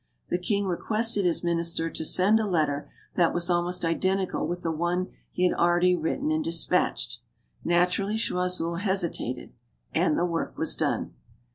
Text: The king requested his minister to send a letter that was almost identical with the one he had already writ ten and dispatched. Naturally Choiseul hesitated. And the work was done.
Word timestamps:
The 0.29 0.39
king 0.39 0.65
requested 0.65 1.25
his 1.25 1.43
minister 1.43 1.87
to 1.87 2.03
send 2.03 2.39
a 2.39 2.47
letter 2.47 2.89
that 3.15 3.35
was 3.35 3.51
almost 3.51 3.85
identical 3.85 4.47
with 4.47 4.63
the 4.63 4.71
one 4.71 5.09
he 5.31 5.43
had 5.47 5.53
already 5.55 5.93
writ 5.95 6.21
ten 6.21 6.31
and 6.31 6.43
dispatched. 6.43 7.21
Naturally 7.63 8.17
Choiseul 8.17 8.77
hesitated. 8.77 9.53
And 9.93 10.17
the 10.17 10.25
work 10.25 10.57
was 10.57 10.75
done. 10.75 11.13